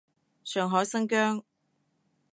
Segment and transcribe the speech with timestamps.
[0.43, 1.43] 上海，新疆